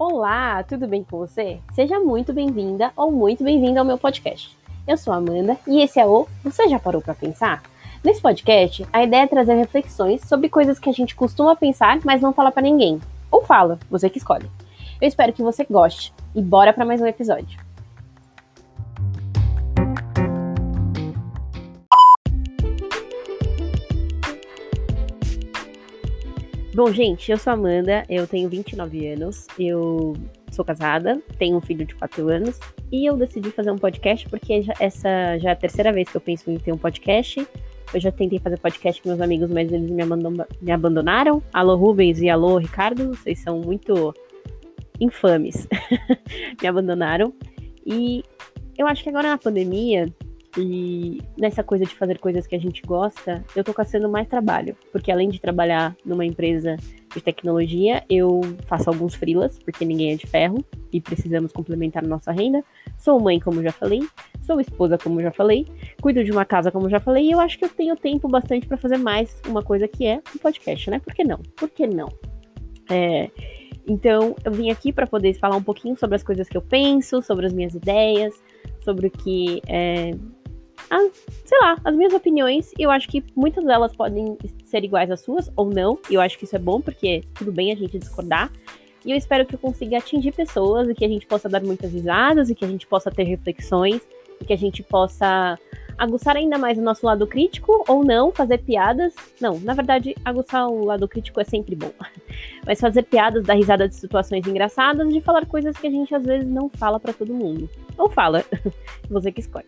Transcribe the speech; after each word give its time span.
Olá, 0.00 0.62
tudo 0.62 0.88
bem 0.88 1.04
com 1.04 1.18
você? 1.18 1.60
Seja 1.74 2.00
muito 2.00 2.32
bem-vinda 2.32 2.90
ou 2.96 3.12
muito 3.12 3.44
bem-vindo 3.44 3.78
ao 3.78 3.84
meu 3.84 3.98
podcast. 3.98 4.56
Eu 4.88 4.96
sou 4.96 5.12
Amanda 5.12 5.58
e 5.66 5.82
esse 5.82 6.00
é 6.00 6.06
o 6.06 6.26
Você 6.42 6.66
já 6.70 6.78
parou 6.78 7.02
para 7.02 7.12
pensar? 7.12 7.62
Nesse 8.02 8.18
podcast, 8.22 8.86
a 8.90 9.02
ideia 9.04 9.24
é 9.24 9.26
trazer 9.26 9.52
reflexões 9.56 10.22
sobre 10.22 10.48
coisas 10.48 10.78
que 10.78 10.88
a 10.88 10.92
gente 10.92 11.14
costuma 11.14 11.54
pensar, 11.54 12.00
mas 12.02 12.22
não 12.22 12.32
fala 12.32 12.50
para 12.50 12.62
ninguém. 12.62 12.98
Ou 13.30 13.44
fala, 13.44 13.78
você 13.90 14.08
que 14.08 14.16
escolhe. 14.16 14.50
Eu 15.02 15.06
espero 15.06 15.34
que 15.34 15.42
você 15.42 15.66
goste 15.68 16.14
e 16.34 16.40
bora 16.40 16.72
para 16.72 16.86
mais 16.86 17.02
um 17.02 17.06
episódio. 17.06 17.60
Bom, 26.72 26.92
gente, 26.92 27.32
eu 27.32 27.36
sou 27.36 27.52
Amanda, 27.52 28.04
eu 28.08 28.28
tenho 28.28 28.48
29 28.48 29.08
anos, 29.08 29.48
eu 29.58 30.16
sou 30.52 30.64
casada, 30.64 31.20
tenho 31.36 31.56
um 31.56 31.60
filho 31.60 31.84
de 31.84 31.96
4 31.96 32.28
anos 32.28 32.60
e 32.92 33.04
eu 33.04 33.16
decidi 33.16 33.50
fazer 33.50 33.72
um 33.72 33.76
podcast 33.76 34.28
porque 34.28 34.64
essa 34.78 35.36
já 35.38 35.50
é 35.50 35.52
a 35.52 35.56
terceira 35.56 35.92
vez 35.92 36.08
que 36.08 36.16
eu 36.16 36.20
penso 36.20 36.48
em 36.48 36.58
ter 36.58 36.72
um 36.72 36.78
podcast. 36.78 37.44
Eu 37.92 38.00
já 38.00 38.12
tentei 38.12 38.38
fazer 38.38 38.56
podcast 38.60 39.02
com 39.02 39.08
meus 39.08 39.20
amigos, 39.20 39.50
mas 39.50 39.72
eles 39.72 39.90
me, 39.90 40.04
me 40.62 40.70
abandonaram. 40.70 41.42
Alô, 41.52 41.74
Rubens 41.74 42.20
e 42.20 42.30
alô, 42.30 42.56
Ricardo, 42.56 43.08
vocês 43.08 43.40
são 43.40 43.60
muito 43.60 44.14
infames. 45.00 45.66
me 46.62 46.68
abandonaram. 46.68 47.34
E 47.84 48.22
eu 48.78 48.86
acho 48.86 49.02
que 49.02 49.08
agora 49.08 49.30
na 49.30 49.38
pandemia 49.38 50.06
e 50.56 51.18
nessa 51.38 51.62
coisa 51.62 51.84
de 51.84 51.94
fazer 51.94 52.18
coisas 52.18 52.46
que 52.46 52.56
a 52.56 52.58
gente 52.58 52.82
gosta, 52.82 53.44
eu 53.54 53.62
tô 53.62 53.72
caçando 53.72 54.08
mais 54.08 54.26
trabalho. 54.26 54.76
Porque 54.90 55.10
além 55.10 55.28
de 55.28 55.40
trabalhar 55.40 55.96
numa 56.04 56.24
empresa 56.24 56.76
de 57.14 57.20
tecnologia, 57.20 58.02
eu 58.08 58.40
faço 58.66 58.88
alguns 58.90 59.14
freelas, 59.14 59.58
porque 59.58 59.84
ninguém 59.84 60.12
é 60.12 60.16
de 60.16 60.26
ferro 60.26 60.64
e 60.92 61.00
precisamos 61.00 61.52
complementar 61.52 62.04
nossa 62.04 62.32
renda. 62.32 62.64
Sou 62.98 63.20
mãe, 63.20 63.38
como 63.38 63.62
já 63.62 63.72
falei, 63.72 64.00
sou 64.42 64.60
esposa, 64.60 64.98
como 64.98 65.20
já 65.20 65.30
falei, 65.30 65.66
cuido 66.00 66.24
de 66.24 66.32
uma 66.32 66.44
casa, 66.44 66.70
como 66.70 66.88
já 66.88 66.98
falei, 66.98 67.26
e 67.26 67.30
eu 67.30 67.40
acho 67.40 67.58
que 67.58 67.64
eu 67.64 67.68
tenho 67.68 67.96
tempo 67.96 68.28
bastante 68.28 68.66
para 68.66 68.76
fazer 68.76 68.98
mais 68.98 69.40
uma 69.46 69.62
coisa 69.62 69.86
que 69.86 70.06
é 70.06 70.20
um 70.34 70.38
podcast, 70.38 70.90
né? 70.90 70.98
Por 70.98 71.14
que 71.14 71.24
não? 71.24 71.38
Por 71.56 71.68
que 71.68 71.86
não? 71.86 72.08
É, 72.90 73.30
então, 73.86 74.36
eu 74.44 74.52
vim 74.52 74.70
aqui 74.70 74.92
para 74.92 75.06
poder 75.06 75.34
falar 75.34 75.56
um 75.56 75.62
pouquinho 75.62 75.96
sobre 75.96 76.16
as 76.16 76.22
coisas 76.22 76.48
que 76.48 76.56
eu 76.56 76.62
penso, 76.62 77.22
sobre 77.22 77.46
as 77.46 77.52
minhas 77.52 77.74
ideias, 77.74 78.34
sobre 78.80 79.08
o 79.08 79.10
que 79.10 79.60
é, 79.66 80.12
as, 80.90 81.12
sei 81.44 81.58
lá, 81.60 81.78
as 81.84 81.94
minhas 81.94 82.12
opiniões, 82.12 82.72
eu 82.78 82.90
acho 82.90 83.08
que 83.08 83.22
muitas 83.36 83.64
delas 83.64 83.94
podem 83.94 84.36
ser 84.64 84.84
iguais 84.84 85.10
às 85.10 85.20
suas, 85.20 85.50
ou 85.56 85.70
não, 85.70 85.98
e 86.10 86.14
eu 86.14 86.20
acho 86.20 86.36
que 86.36 86.44
isso 86.44 86.56
é 86.56 86.58
bom, 86.58 86.80
porque 86.80 87.22
tudo 87.34 87.52
bem 87.52 87.72
a 87.72 87.76
gente 87.76 87.98
discordar. 87.98 88.50
E 89.04 89.12
eu 89.12 89.16
espero 89.16 89.46
que 89.46 89.54
eu 89.54 89.58
consiga 89.58 89.98
atingir 89.98 90.32
pessoas 90.32 90.88
e 90.88 90.94
que 90.94 91.04
a 91.04 91.08
gente 91.08 91.26
possa 91.26 91.48
dar 91.48 91.62
muitas 91.62 91.92
risadas 91.92 92.50
e 92.50 92.54
que 92.54 92.64
a 92.64 92.68
gente 92.68 92.86
possa 92.86 93.10
ter 93.10 93.22
reflexões 93.22 94.02
e 94.40 94.44
que 94.44 94.52
a 94.52 94.58
gente 94.58 94.82
possa 94.82 95.58
aguçar 96.00 96.34
ainda 96.34 96.56
mais 96.56 96.78
o 96.78 96.80
nosso 96.80 97.04
lado 97.04 97.26
crítico 97.26 97.84
ou 97.86 98.02
não, 98.02 98.32
fazer 98.32 98.56
piadas. 98.58 99.14
Não, 99.38 99.60
na 99.60 99.74
verdade, 99.74 100.16
aguçar 100.24 100.66
o 100.66 100.86
lado 100.86 101.06
crítico 101.06 101.38
é 101.38 101.44
sempre 101.44 101.76
bom. 101.76 101.92
Mas 102.66 102.80
fazer 102.80 103.02
piadas, 103.02 103.44
dar 103.44 103.52
risada 103.52 103.86
de 103.86 103.94
situações 103.94 104.46
engraçadas, 104.46 105.12
de 105.12 105.20
falar 105.20 105.44
coisas 105.44 105.76
que 105.76 105.86
a 105.86 105.90
gente 105.90 106.14
às 106.14 106.24
vezes 106.24 106.48
não 106.48 106.70
fala 106.70 106.98
para 106.98 107.12
todo 107.12 107.34
mundo. 107.34 107.68
Ou 107.98 108.08
fala, 108.08 108.42
você 109.10 109.30
que 109.30 109.40
escolhe, 109.40 109.66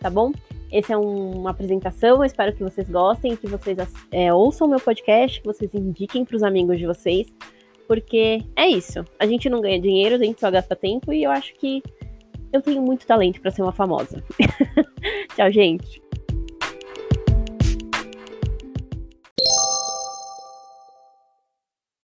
tá 0.00 0.08
bom? 0.08 0.30
Essa 0.70 0.92
é 0.92 0.96
um, 0.96 1.40
uma 1.40 1.50
apresentação, 1.50 2.18
eu 2.18 2.24
espero 2.24 2.52
que 2.52 2.62
vocês 2.62 2.88
gostem, 2.88 3.34
que 3.34 3.48
vocês 3.48 3.76
é, 4.12 4.32
ouçam 4.32 4.68
meu 4.68 4.78
podcast, 4.78 5.40
que 5.40 5.46
vocês 5.46 5.74
indiquem 5.74 6.24
para 6.24 6.36
os 6.36 6.44
amigos 6.44 6.78
de 6.78 6.86
vocês, 6.86 7.26
porque 7.88 8.40
é 8.54 8.68
isso. 8.68 9.04
A 9.18 9.26
gente 9.26 9.50
não 9.50 9.60
ganha 9.60 9.80
dinheiro, 9.80 10.14
a 10.14 10.18
gente 10.18 10.38
só 10.38 10.48
gasta 10.48 10.76
tempo 10.76 11.12
e 11.12 11.24
eu 11.24 11.30
acho 11.32 11.52
que 11.56 11.82
eu 12.52 12.62
tenho 12.62 12.80
muito 12.82 13.04
talento 13.04 13.40
para 13.40 13.50
ser 13.50 13.62
uma 13.62 13.72
famosa. 13.72 14.22
Tchau, 15.36 15.50
gente. 15.52 16.01